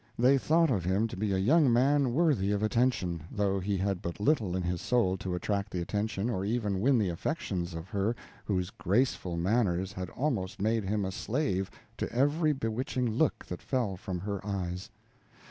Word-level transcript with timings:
They 0.17 0.39
thought 0.39 0.69
him 0.83 1.07
to 1.09 1.15
be 1.15 1.31
a 1.31 1.37
young 1.37 1.71
man 1.71 2.11
worthy 2.15 2.51
of 2.53 2.63
attention, 2.63 3.21
though 3.29 3.59
he 3.59 3.77
had 3.77 4.01
but 4.01 4.19
little 4.19 4.55
in 4.55 4.63
his 4.63 4.81
soul 4.81 5.15
to 5.17 5.35
attract 5.35 5.71
the 5.71 5.79
attention 5.79 6.27
or 6.27 6.43
even 6.43 6.81
win 6.81 6.97
the 6.97 7.09
affections 7.09 7.75
of 7.75 7.87
her 7.89 8.15
whose 8.45 8.71
graceful 8.71 9.37
manners 9.37 9.93
had 9.93 10.09
almost 10.09 10.59
made 10.59 10.85
him 10.85 11.05
a 11.05 11.11
slave 11.11 11.69
to 11.97 12.11
every 12.11 12.51
bewitching 12.51 13.11
look 13.11 13.45
that 13.45 13.61
fell 13.61 13.95
from 13.95 14.17
her 14.21 14.43
eyes. 14.43 14.89